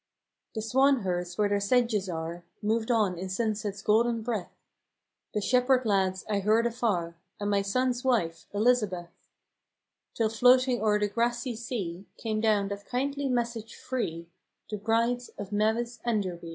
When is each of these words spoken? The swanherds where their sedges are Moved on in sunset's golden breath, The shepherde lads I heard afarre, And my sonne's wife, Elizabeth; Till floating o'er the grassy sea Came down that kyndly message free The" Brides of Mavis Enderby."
The 0.55 0.63
swanherds 0.63 1.37
where 1.37 1.47
their 1.49 1.59
sedges 1.59 2.09
are 2.09 2.43
Moved 2.63 2.89
on 2.89 3.19
in 3.19 3.29
sunset's 3.29 3.83
golden 3.83 4.23
breath, 4.23 4.51
The 5.35 5.41
shepherde 5.41 5.85
lads 5.85 6.25
I 6.27 6.39
heard 6.39 6.65
afarre, 6.65 7.13
And 7.39 7.51
my 7.51 7.61
sonne's 7.61 8.03
wife, 8.03 8.47
Elizabeth; 8.51 9.11
Till 10.15 10.29
floating 10.29 10.81
o'er 10.81 10.97
the 10.97 11.07
grassy 11.07 11.55
sea 11.55 12.07
Came 12.17 12.41
down 12.41 12.69
that 12.69 12.89
kyndly 12.89 13.29
message 13.29 13.75
free 13.75 14.27
The" 14.71 14.77
Brides 14.87 15.29
of 15.37 15.51
Mavis 15.51 15.99
Enderby." 16.03 16.49